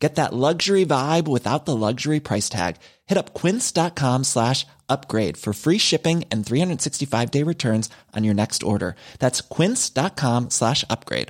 [0.00, 2.76] Get that luxury vibe without the luxury price tag.
[3.06, 8.62] Hit up quince.com slash upgrade for free shipping and 365 day returns on your next
[8.62, 8.94] order.
[9.18, 11.28] That's quince.com slash upgrade.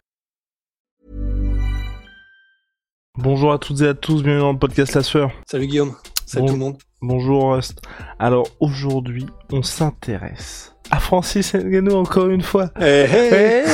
[3.19, 5.30] Bonjour à toutes et à tous, bienvenue dans le podcast La Sueur.
[5.50, 5.95] Salut Guillaume,
[6.25, 6.78] salut Bon- tout le monde.
[7.02, 7.80] Bonjour Rust.
[8.18, 12.70] Alors aujourd'hui, on s'intéresse à Francis Ngannou encore une fois.
[12.78, 13.32] Hey, hey.
[13.32, 13.64] Hey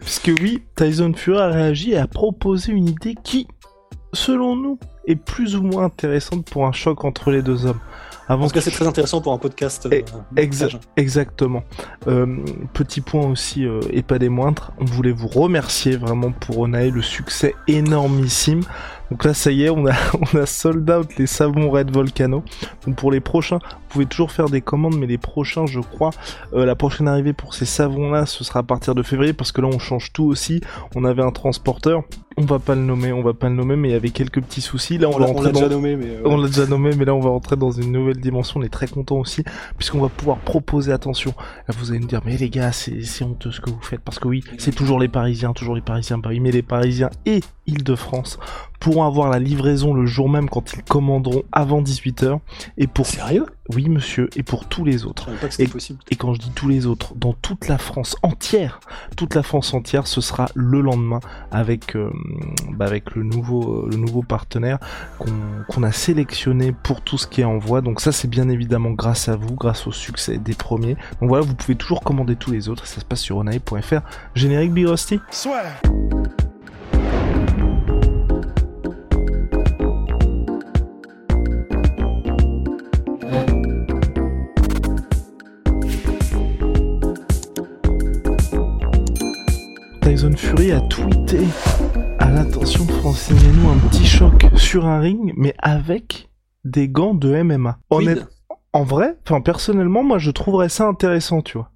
[0.00, 3.48] Puisque oui, Tyson Fury a réagi et a proposé une idée qui,
[4.12, 7.80] selon nous, est plus ou moins intéressante pour un choc entre les deux hommes.
[8.28, 9.88] Avant En tout cas, c'est très intéressant pour un podcast.
[9.90, 11.64] Eh, euh, Exa- exactement.
[12.06, 12.36] Euh,
[12.72, 16.90] petit point aussi, euh, et pas des moindres, on voulait vous remercier vraiment pour Onae,
[16.90, 18.60] le succès énormissime.
[19.12, 19.92] Donc là, ça y est, on a,
[20.34, 22.42] on a sold out les savons Red Volcano.
[22.86, 26.12] Donc pour les prochains, vous pouvez toujours faire des commandes, mais les prochains, je crois,
[26.54, 29.60] euh, la prochaine arrivée pour ces savons-là, ce sera à partir de février, parce que
[29.60, 30.62] là, on change tout aussi.
[30.96, 32.04] On avait un transporteur,
[32.38, 34.40] on va pas le nommer, on va pas le nommer, mais il y avait quelques
[34.40, 34.96] petits soucis.
[34.96, 35.42] Là, on, l'a dans...
[35.42, 36.06] déjà nommé, mais.
[36.06, 38.60] euh, On l'a déjà nommé, mais là on va rentrer dans une nouvelle dimension.
[38.60, 39.44] On est très content aussi,
[39.76, 41.34] puisqu'on va pouvoir proposer, attention,
[41.68, 44.00] là vous allez me dire, mais les gars, c'est c'est honteux ce que vous faites,
[44.00, 47.40] parce que oui, c'est toujours les Parisiens, toujours les Parisiens Paris, mais les Parisiens et
[47.66, 48.38] Île-de-France
[48.82, 52.38] pourront avoir la livraison le jour même quand ils commanderont avant 18h,
[52.78, 53.46] et pour, Sérieux?
[53.74, 55.26] Oui monsieur, et pour tous les Je autres.
[55.26, 56.00] savais pas que c'était Et- possible.
[56.10, 58.80] Et quand je dis tous les autres, dans toute la France entière,
[59.16, 61.20] toute la France entière, ce sera le lendemain
[61.52, 62.10] avec euh,
[62.72, 64.78] bah, avec le nouveau euh, le nouveau partenaire
[65.18, 67.80] qu'on a sélectionné pour tout ce qui est envoi.
[67.82, 70.96] Donc ça c'est bien évidemment grâce à vous, grâce au succès des premiers.
[71.20, 72.86] Donc voilà, vous pouvez toujours commander tous les autres.
[72.86, 74.00] Ça se passe sur onae.fr.
[74.34, 75.20] Générique Big Rusty.
[90.12, 91.38] Tyson Fury a tweeté
[92.18, 96.28] à l'attention de Francis Ngannou un petit choc sur un ring, mais avec
[96.64, 97.78] des gants de MMA.
[98.74, 101.70] En vrai, enfin personnellement, moi je trouverais ça intéressant, tu vois.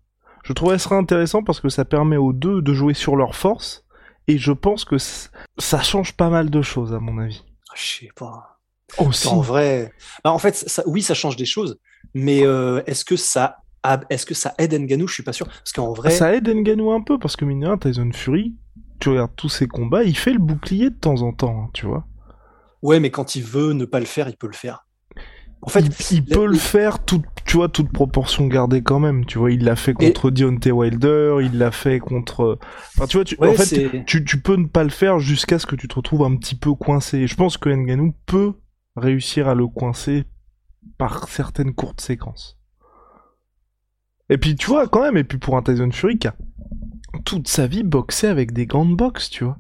[0.45, 3.87] Je trouverais ça intéressant parce que ça permet aux deux de jouer sur leur force,
[4.29, 7.43] et je pense que ça change pas mal de choses à mon avis.
[7.71, 8.59] Ah, Je sais pas.
[8.99, 9.29] Aussi.
[9.29, 9.95] En vrai.
[10.23, 11.79] Bah, en fait, ça, oui, ça change des choses,
[12.13, 13.57] mais euh, est-ce que ça.
[13.95, 15.47] A- Est-ce que ça aide Ngannou Je suis pas sûr.
[15.47, 16.11] Parce qu'en vrai.
[16.11, 18.55] Ça aide Ngannou un peu parce que mine de rien, Tyson Fury,
[19.01, 21.87] tu regardes tous ses combats, il fait le bouclier de temps en temps, hein, tu
[21.87, 22.07] vois.
[22.83, 24.87] Ouais, mais quand il veut ne pas le faire, il peut le faire.
[25.63, 29.01] En fait, il, il la- peut le faire, tout, tu vois, toute proportion gardée quand
[29.01, 29.25] même.
[29.25, 32.59] Tu vois, il l'a fait Et- contre Deontay Wilder, il l'a fait contre.
[32.97, 35.59] Enfin, tu vois, tu, Ouais, en fait, tu, tu peux ne pas le faire jusqu'à
[35.59, 37.19] ce que tu te retrouves un petit peu coincé.
[37.21, 38.53] Et Je pense que Ngannou peut
[38.97, 40.25] réussir à le coincer
[40.99, 42.59] par certaines courtes séquences.
[44.31, 46.35] Et puis, tu vois, quand même, et puis pour un Tyson Fury qui a
[47.25, 49.59] toute sa vie boxé avec des gants de boxe, tu vois.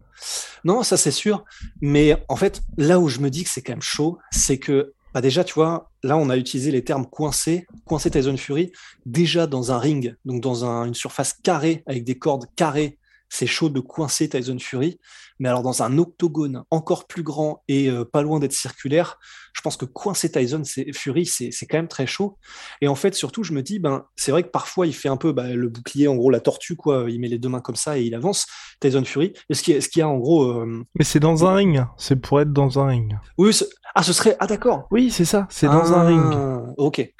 [0.64, 1.44] Non, ça c'est sûr.
[1.80, 4.92] Mais en fait, là où je me dis que c'est quand même chaud, c'est que
[5.14, 8.72] bah déjà, tu vois, là on a utilisé les termes coincé, coincé Tyson Fury,
[9.06, 13.46] déjà dans un ring, donc dans un- une surface carrée avec des cordes carrées, c'est
[13.46, 14.98] chaud de coincer Tyson Fury.
[15.38, 19.18] Mais alors dans un octogone encore plus grand et euh, pas loin d'être circulaire,
[19.52, 20.62] je pense que coincer Tyson
[20.94, 22.38] Fury, c'est c'est quand même très chaud.
[22.80, 25.16] Et en fait, surtout, je me dis, ben, c'est vrai que parfois il fait un
[25.18, 27.04] peu bah, le bouclier, en gros la tortue, quoi.
[27.08, 28.46] Il met les deux mains comme ça et il avance.
[28.80, 29.34] Tyson Fury.
[29.50, 32.40] Est-ce qu'il qu'il y a en gros euh, Mais c'est dans un ring, c'est pour
[32.40, 33.14] être dans un ring.
[33.36, 33.64] Oui, ce-
[33.94, 34.36] ah, ce serait.
[34.40, 34.86] Ah, d'accord.
[34.90, 36.32] Oui, c'est ça, c'est dans un ring.
[36.34, 37.12] Ah, Ok.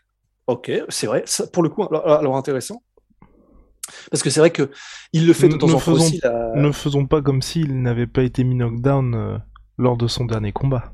[0.46, 1.22] Ok, c'est vrai.
[1.26, 2.82] Ça, pour le coup, alors, alors intéressant.
[4.10, 4.70] Parce que c'est vrai que
[5.12, 6.20] il le fait de Ne en temps faisons- aussi.
[6.22, 9.38] la- Ne faisons pas comme s'il n'avait pas été mis knockdown euh,
[9.78, 10.92] lors de son dernier combat.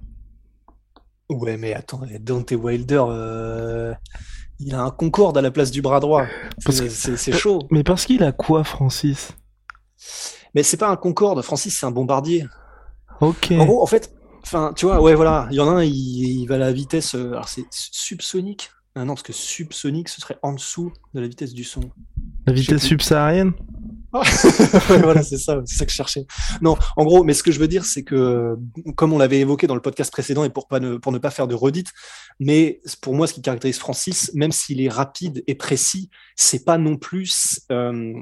[1.28, 3.94] Ouais, mais attends, Dante Wilder, euh,
[4.58, 6.26] il a un Concorde à la place du bras droit.
[6.69, 7.60] C'est chaud.
[7.70, 9.32] Mais parce qu'il a quoi, Francis?
[10.54, 12.44] Mais c'est pas un Concorde, Francis, c'est un bombardier.
[13.21, 13.53] Ok.
[13.53, 14.12] En gros, en fait,
[14.42, 16.72] enfin, tu vois, ouais, voilà, il y en a un, il, il va à la
[16.72, 18.71] vitesse, euh, alors c'est subsonique.
[18.94, 21.80] Ah non, parce que subsonique, ce serait en dessous de la vitesse du son.
[22.47, 23.53] La vitesse subsaharienne
[24.12, 26.27] Ouais, voilà, c'est ça, c'est ça que je cherchais.
[26.60, 28.56] Non, en gros, mais ce que je veux dire, c'est que,
[28.94, 31.30] comme on l'avait évoqué dans le podcast précédent, et pour, pas ne, pour ne pas
[31.30, 31.89] faire de redite,
[32.39, 36.77] mais pour moi, ce qui caractérise Francis, même s'il est rapide et précis, c'est pas
[36.77, 37.60] non plus.
[37.71, 38.12] euh,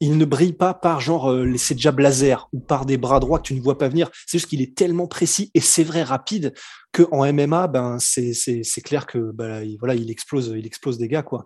[0.00, 3.48] il ne brille pas par genre euh, déjà laser ou par des bras droits que
[3.48, 4.10] tu ne vois pas venir.
[4.26, 6.54] C'est juste qu'il est tellement précis et c'est vrai rapide
[6.92, 11.06] que en MMA, ben c'est clair que bah, il, voilà, il explose, il explose des
[11.06, 11.44] gars quoi.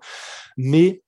[0.57, 1.03] Mais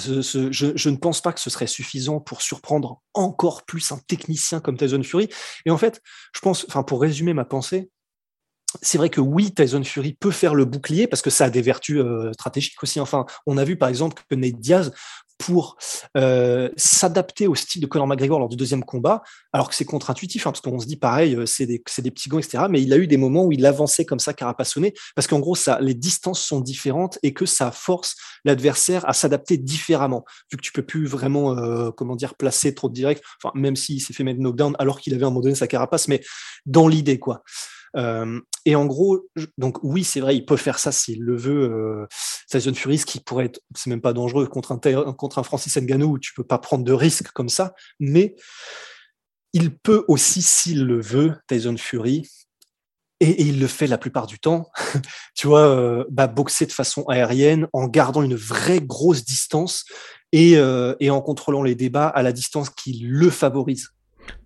[0.00, 4.76] je, ne pense pas que ce serait suffisant pour surprendre encore plus un technicien comme
[4.76, 5.28] Tyson Fury.
[5.64, 6.02] Et en fait,
[6.34, 7.90] je pense, enfin, pour résumer ma pensée,
[8.82, 11.62] c'est vrai que oui, Tyson Fury peut faire le bouclier parce que ça a des
[11.62, 13.00] vertus euh, stratégiques aussi.
[13.00, 14.92] Enfin, on a vu par exemple que Nate Diaz
[15.38, 15.76] pour
[16.16, 19.22] euh, s'adapter au style de Conor McGregor lors du deuxième combat,
[19.52, 22.38] alors que c'est contre-intuitif, hein, parce qu'on se dit pareil, euh, c'est des, petits gants,
[22.38, 22.64] etc.
[22.70, 25.56] Mais il a eu des moments où il avançait comme ça, carapassonné, parce qu'en gros,
[25.80, 30.72] les distances sont différentes et que ça force l'adversaire à s'adapter différemment, vu que tu
[30.72, 33.22] peux plus vraiment, euh, comment dire, placer trop de direct,
[33.54, 36.22] même s'il s'est fait mettre knockdown alors qu'il avait un moment donné sa carapace, mais
[36.64, 37.42] dans l'idée, quoi.
[37.96, 39.26] Euh, et en gros,
[39.58, 41.70] donc oui, c'est vrai, il peut faire ça s'il le veut.
[41.70, 42.06] Euh,
[42.50, 46.12] Tyson Fury, qui pourrait être, c'est même pas dangereux contre un, contre un Francis Ngannou
[46.12, 48.34] où tu peux pas prendre de risques comme ça, mais
[49.52, 52.28] il peut aussi, s'il le veut, Tyson Fury,
[53.20, 54.68] et, il le fait la plupart du temps,
[55.34, 59.84] tu vois, euh, bah, boxer de façon aérienne en gardant une vraie grosse distance
[60.32, 63.95] et en contrôlant les débats à la distance qui le favorise.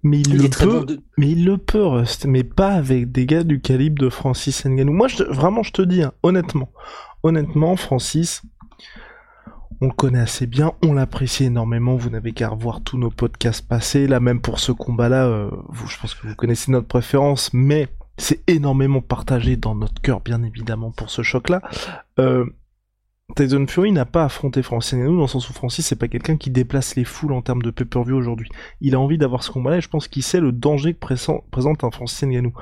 [0.02, 0.86] Mais il, le peut,
[1.18, 4.92] mais il le peut, Rust, mais pas avec des gars du calibre de Francis Ngannou.
[4.92, 6.70] Moi, je, vraiment, je te dis, hein, honnêtement,
[7.22, 8.42] honnêtement, Francis,
[9.80, 11.96] on le connaît assez bien, on l'apprécie énormément.
[11.96, 14.06] Vous n'avez qu'à revoir tous nos podcasts passés.
[14.06, 17.88] Là, même pour ce combat-là, euh, vous, je pense que vous connaissez notre préférence, mais
[18.18, 21.62] c'est énormément partagé dans notre cœur, bien évidemment, pour ce choc-là.
[22.18, 22.44] Euh,
[23.36, 26.36] Tyson Fury n'a pas affronté Francis Ngannou dans le sens où Francis c'est pas quelqu'un
[26.36, 28.48] qui déplace les foules en termes de pay-per-view aujourd'hui.
[28.80, 31.84] Il a envie d'avoir ce combat-là et je pense qu'il sait le danger que présente
[31.84, 32.52] un Francis Ngannou.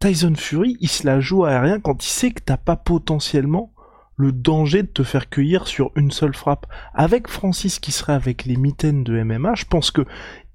[0.00, 3.72] Tyson Fury, il se la joue à rien quand il sait que t'as pas potentiellement
[4.16, 6.66] le danger de te faire cueillir sur une seule frappe.
[6.94, 10.02] Avec Francis qui serait avec les mitaines de MMA, je pense que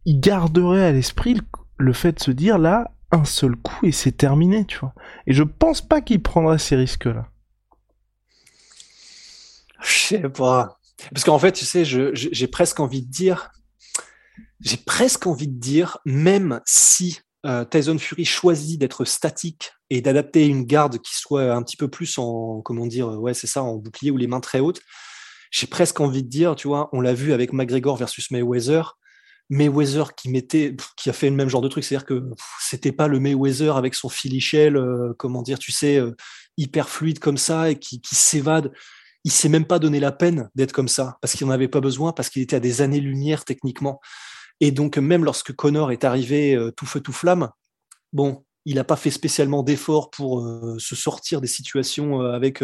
[0.06, 1.38] il garderait à l'esprit
[1.78, 4.94] le, fait de se dire là, un seul coup et c'est terminé, tu vois.
[5.28, 7.28] Et je pense pas qu'il prendrait ces risques-là.
[9.86, 10.80] Je sais pas.
[11.12, 13.52] Parce qu'en fait, tu sais, j'ai presque envie de dire,
[14.62, 20.48] j'ai presque envie de dire, même si euh, Tyson Fury choisit d'être statique et d'adapter
[20.48, 24.18] une garde qui soit un petit peu plus en, comment dire, ça, en bouclier ou
[24.18, 24.82] les mains très hautes,
[25.52, 28.98] j'ai presque envie de dire, tu vois, on l'a vu avec McGregor versus Mayweather,
[29.50, 32.24] Mayweather qui a fait le même genre de truc, c'est-à-dire que
[32.60, 36.16] c'était pas le Mayweather avec son filichel, euh, comment dire, tu sais, euh,
[36.58, 38.72] hyper fluide comme ça et qui s'évade
[39.26, 41.82] il s'est même pas donné la peine d'être comme ça, parce qu'il n'en avait pas
[41.82, 44.00] besoin, parce qu'il était à des années-lumière techniquement.
[44.62, 47.50] Et donc, même lorsque Connor est arrivé euh, tout feu, tout flamme,
[48.14, 52.64] bon, il n'a pas fait spécialement d'efforts pour euh, se sortir des situations euh, avec,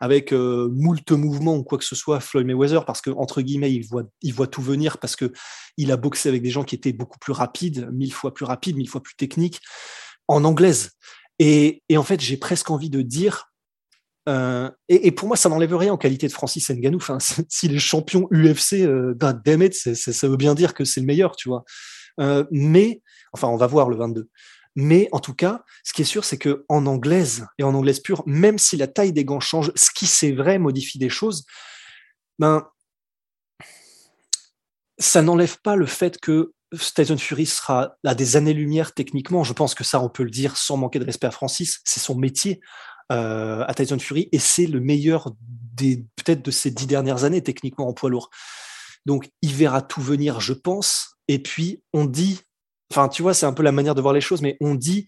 [0.00, 3.86] avec moult mouvements ou quoi que ce soit, Floyd Mayweather, parce que entre guillemets, il
[3.86, 5.32] voit, il voit tout venir, parce que
[5.78, 8.76] il a boxé avec des gens qui étaient beaucoup plus rapides, mille fois plus rapides,
[8.76, 9.60] mille fois plus techniques,
[10.28, 10.90] en anglaise.
[11.38, 13.51] Et, et en fait, j'ai presque envie de dire,
[14.28, 16.98] euh, et, pour moi, ça n'enlève rien en qualité de Francis Ngannou.
[16.98, 19.14] Enfin, s'il est champion UFC, euh,
[19.94, 21.64] ça veut bien dire que c'est le meilleur, tu vois.
[22.20, 23.02] Euh, mais,
[23.32, 24.28] enfin, on va voir le 22.
[24.74, 28.00] Mais en tout cas, ce qui est sûr, c'est que en anglaise et en anglaise
[28.00, 31.44] pure, même si la taille des gants change, ce qui c'est vrai modifie des choses,
[32.38, 32.66] ben,
[34.98, 36.52] ça n'enlève pas le fait que
[36.94, 39.44] Tyson Fury sera à des années-lumière techniquement.
[39.44, 41.80] Je pense que ça, on peut le dire sans manquer de respect à Francis.
[41.84, 42.60] C'est son métier.
[43.12, 45.32] Euh, à Tyson Fury et c'est le meilleur
[45.74, 48.30] des peut-être de ces dix dernières années techniquement en poids lourd.
[49.04, 51.18] Donc il verra tout venir, je pense.
[51.28, 52.40] Et puis on dit,
[52.90, 55.06] enfin tu vois, c'est un peu la manière de voir les choses, mais on dit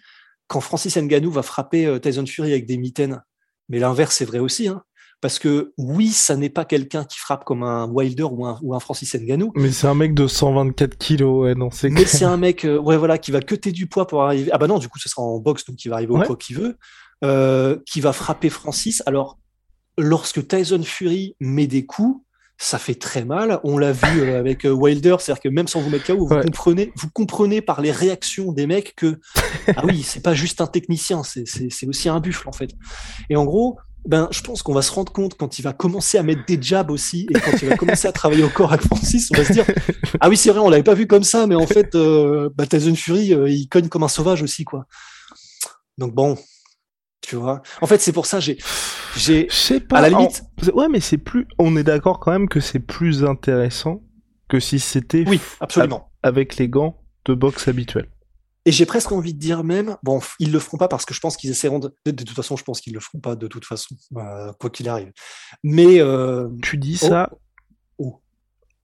[0.49, 3.23] quand Francis Ngannou va frapper euh, Tyson Fury avec des mitaines,
[3.71, 4.69] mais l'inverse c'est vrai aussi.
[4.69, 4.83] Hein,
[5.25, 8.75] parce que oui, ça n'est pas quelqu'un qui frappe comme un Wilder ou un, ou
[8.75, 9.52] un Francis Ngannou.
[9.55, 12.76] Mais c'est un mec de 124 kilos, ouais, non, c'est Mais c'est un mec, euh,
[12.79, 14.50] ouais, voilà, qui va cuter du poids pour arriver.
[14.52, 16.37] Ah bah non, du coup, ce sera en boxe, donc il va arriver au poids
[16.37, 16.76] qu'il veut.
[17.25, 19.02] Euh, qui va frapper Francis.
[19.07, 19.38] Alors,
[19.97, 22.23] lorsque Tyson Fury met des coups,
[22.59, 23.61] ça fait très mal.
[23.64, 26.40] On l'a vu euh, avec euh, Wilder, c'est-à-dire que même sans vous mettre KO, vous
[26.40, 29.21] comprenez, vous comprenez par les réactions des mecs que
[29.75, 32.73] ah oui, c'est pas juste un technicien, c'est aussi un buffle en fait.
[33.31, 36.19] Et en gros, ben, je pense qu'on va se rendre compte quand il va commencer
[36.19, 38.85] à mettre des jabs aussi et quand il va commencer à travailler au corps avec
[38.85, 39.64] Francis, on va se dire
[40.21, 41.97] ah oui c'est vrai, on l'avait pas vu comme ça, mais en fait,
[42.54, 44.85] bah, Tyson Fury, il cogne comme un sauvage aussi quoi.
[45.97, 46.37] Donc bon,
[47.26, 47.62] tu vois.
[47.81, 48.59] En fait, c'est pour ça j'ai
[49.16, 50.43] j'ai pas à la limite.
[50.75, 54.02] Ouais, mais c'est plus on est d'accord quand même que c'est plus intéressant
[54.49, 56.11] que si c'était Oui, absolument.
[56.23, 58.09] avec les gants de boxe habituels.
[58.66, 61.21] Et j'ai presque envie de dire même, bon, ils le feront pas parce que je
[61.21, 61.95] pense qu'ils essaieront de.
[62.07, 64.88] De, toute façon, je pense qu'ils le feront pas de toute façon, euh, quoi qu'il
[64.88, 65.12] arrive.
[65.62, 66.49] Mais euh...
[66.62, 67.31] tu dis ça
[67.99, 68.23] oh.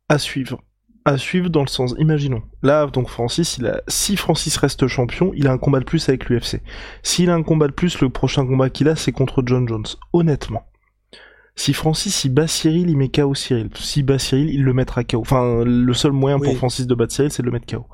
[0.09, 0.61] à suivre
[1.05, 5.33] à suivre dans le sens, imaginons, là donc Francis, il a, si Francis reste champion,
[5.35, 6.61] il a un combat de plus avec l'UFC.
[7.03, 9.87] S'il a un combat de plus, le prochain combat qu'il a, c'est contre John Jones.
[10.13, 10.67] Honnêtement,
[11.57, 13.71] Si Francis il bat Cyril, il met KO Cyril.
[13.75, 15.21] S'il bat Cyril, il le mettra KO.
[15.21, 17.87] Enfin, le seul moyen pour Francis de battre Cyril, c'est de le mettre KO.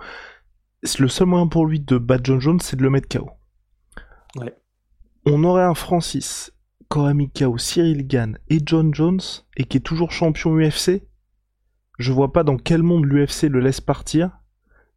[0.98, 3.30] Le seul moyen pour lui de battre John Jones, c'est de le mettre KO.
[4.36, 4.54] Ouais.
[5.24, 6.52] On aurait un Francis
[6.90, 9.20] qui aurait mis KO Cyril Gann et John Jones
[9.56, 11.02] et qui est toujours champion UFC.
[11.98, 14.38] Je vois pas dans quel monde l'UFC le laisse partir.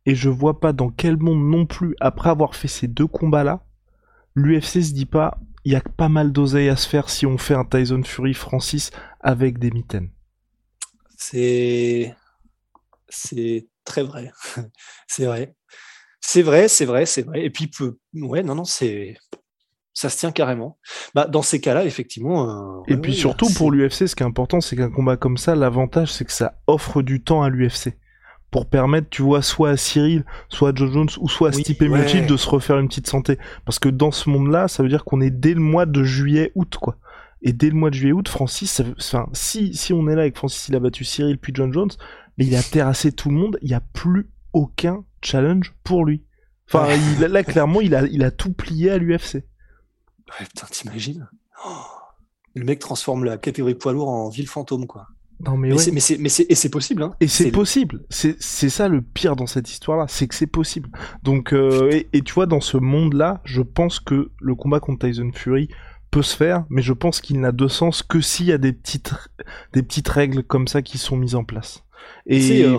[0.05, 3.65] Et je vois pas dans quel monde non plus, après avoir fait ces deux combats-là,
[4.35, 7.37] l'UFC se dit pas, il y a pas mal d'oseille à se faire si on
[7.37, 10.09] fait un Tyson Fury Francis avec des mitaines.
[11.17, 12.15] C'est
[13.09, 14.31] c'est très vrai.
[15.07, 15.55] c'est vrai.
[16.21, 17.43] C'est vrai, c'est vrai, c'est vrai.
[17.43, 17.69] Et puis
[18.13, 19.17] ouais, non non, c'est
[19.99, 20.77] ça se tient carrément.
[21.13, 22.49] Bah, dans ces cas-là, effectivement.
[22.49, 25.55] Euh, et puis surtout pour l'UFC, ce qui est important, c'est qu'un combat comme ça,
[25.55, 27.97] l'avantage, c'est que ça offre du temps à l'UFC
[28.49, 31.81] pour permettre, tu vois, soit à Cyril, soit à Joe Jones, ou soit à Stipe
[31.81, 32.21] ouais.
[32.21, 33.37] de se refaire une petite santé.
[33.65, 36.77] Parce que dans ce monde-là, ça veut dire qu'on est dès le mois de juillet-août,
[36.79, 36.95] quoi.
[37.41, 40.69] Et dès le mois de juillet-août, Francis, enfin, si, si on est là avec Francis,
[40.69, 41.91] il a battu Cyril puis John Jones,
[42.37, 46.23] mais il a terrassé tout le monde, il n'y a plus aucun challenge pour lui.
[46.71, 46.87] Enfin,
[47.19, 49.43] là, clairement, il a, il a tout plié à l'UFC.
[50.29, 51.29] Ouais, putain, t'imagines?
[51.65, 51.69] Oh,
[52.55, 55.07] Le mec transforme la catégorie poids lourd en ville fantôme, quoi.
[55.41, 57.13] Non mais, mais c'est mais c'est et c'est possible hein.
[57.21, 58.03] Et c'est possible.
[58.09, 60.89] C'est c'est ça le pire dans cette histoire là, c'est que c'est possible.
[61.23, 64.81] Donc euh, et, et, tu vois dans ce monde là, je pense que le combat
[64.81, 65.69] contre Tyson Fury
[66.11, 68.73] peut se faire, mais je pense qu'il n'a de sens que s'il y a des
[68.73, 69.13] petites
[69.71, 71.85] des petites règles comme ça qui sont mises en place.
[72.25, 72.77] Et euh,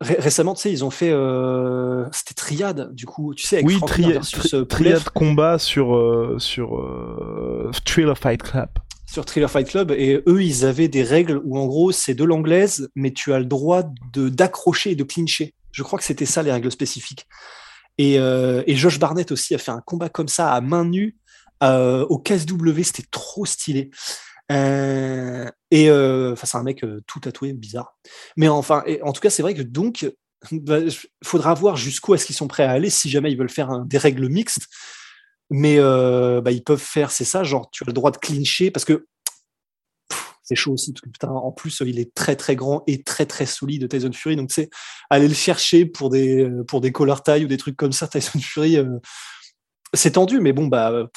[0.00, 2.04] récemment, tu sais, ils ont fait euh...
[2.12, 6.76] c'était Triade du coup, tu sais avec oui, Triade tri Triade combat sur euh, sur
[6.76, 8.68] euh, Thriller Fight Club
[9.06, 12.24] sur Thriller Fight Club et eux ils avaient des règles où en gros c'est de
[12.24, 15.54] l'anglaise mais tu as le droit d'accrocher et de clincher.
[15.72, 17.26] Je crois que c'était ça les règles spécifiques.
[17.98, 21.16] Et, euh, et, Josh Barnett aussi a fait un combat comme ça à main nue
[21.62, 23.90] euh, au KSW, c'était trop stylé.
[24.52, 27.98] Euh, et euh, enfin c'est un mec euh, tout tatoué, bizarre.
[28.38, 30.10] Mais enfin, et, en tout cas c'est vrai que donc
[30.50, 30.78] bah,
[31.22, 33.98] faudra voir jusqu'où est-ce qu'ils sont prêts à aller si jamais ils veulent faire des
[33.98, 34.68] règles mixtes.
[35.50, 38.70] Mais euh, bah, ils peuvent faire, c'est ça, genre tu as le droit de clincher
[38.70, 39.06] parce que
[40.42, 43.26] c'est chaud aussi parce que putain, en plus il est très très grand et très
[43.26, 44.36] très solide Tyson Fury.
[44.36, 44.70] Donc c'est
[45.10, 48.40] aller le chercher pour des pour des collar taille ou des trucs comme ça Tyson
[48.40, 48.78] Fury
[49.92, 50.40] c'est tendu.
[50.40, 51.10] Mais bon bah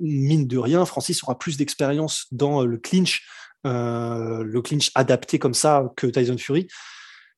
[0.00, 3.24] mine de rien Francis aura plus d'expérience dans le clinch
[3.66, 6.68] euh, le clinch adapté comme ça que Tyson Fury.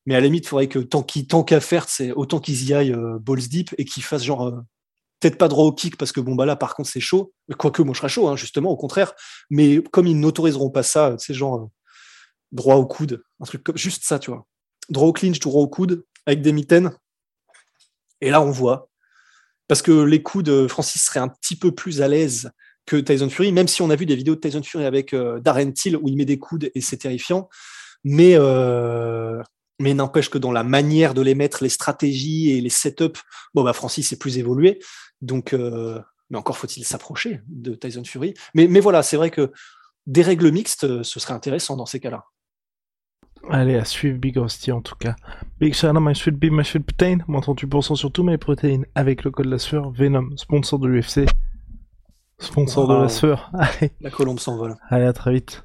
[0.06, 2.64] Mais à la limite il faudrait que tant qu'il tant qu'à faire c'est autant qu'ils
[2.64, 4.62] y aillent euh, balls deep et qu'ils fassent genre
[5.20, 7.32] peut-être pas droit au kick parce que bon bah là par contre c'est chaud.
[7.58, 9.12] Quoique moi je serais chaud hein, justement au contraire.
[9.50, 11.66] Mais comme ils n'autoriseront pas ça c'est genre euh,
[12.52, 14.46] droit au coude un truc comme juste ça tu vois.
[14.88, 16.92] Droit au clinch droit au coude avec des mitaines.
[18.20, 18.88] Et là on voit.
[19.68, 22.50] Parce que les coudes euh, Francis serait un petit peu plus à l'aise
[22.86, 25.40] que Tyson Fury même si on a vu des vidéos de Tyson Fury avec euh,
[25.40, 27.48] Darren Till où il met des coudes et c'est terrifiant
[28.04, 29.42] mais euh,
[29.80, 33.20] mais n'empêche que dans la manière de les mettre, les stratégies et les setups,
[33.54, 34.78] bon bah Francis est plus évolué.
[35.22, 38.34] Donc, euh, mais encore faut-il s'approcher de Tyson Fury.
[38.54, 39.50] Mais, mais voilà, c'est vrai que
[40.06, 42.24] des règles mixtes, ce serait intéressant dans ces cas-là.
[43.48, 45.16] Allez, à suivre Big Hostie en tout cas.
[45.58, 47.18] Big shout my sweet bee, my sweet protein.
[47.26, 49.90] Moins 38% sur tous mes protéines avec le code la sueur.
[49.92, 51.26] Venom, sponsor de l'UFC.
[52.40, 53.50] Sponsor de la sueur.
[53.54, 53.92] Allez.
[54.00, 54.76] La colombe s'envole.
[54.88, 55.64] Allez, à très vite.